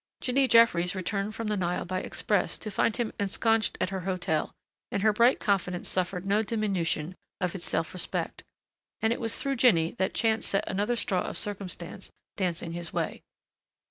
Jinny 0.19 0.47
Jeffries 0.47 0.95
returned 0.95 1.35
from 1.35 1.45
the 1.47 1.55
Nile 1.55 1.85
by 1.85 1.99
express 1.99 2.57
to 2.57 2.71
find 2.71 2.97
him 2.97 3.13
ensconced 3.19 3.77
at 3.79 3.91
her 3.91 3.99
hotel, 3.99 4.51
and 4.91 5.03
her 5.03 5.13
bright 5.13 5.39
confidence 5.39 5.87
suffered 5.87 6.25
no 6.25 6.41
diminution 6.41 7.15
of 7.39 7.53
its 7.53 7.69
self 7.69 7.93
respect. 7.93 8.43
And 9.03 9.13
it 9.13 9.21
was 9.21 9.37
through 9.37 9.57
Jinny 9.57 9.91
that 9.99 10.15
chance 10.15 10.47
set 10.47 10.67
another 10.67 10.95
straw 10.95 11.21
of 11.21 11.37
circumstance 11.37 12.09
dancing 12.35 12.71
his 12.71 12.91
way. 12.91 13.21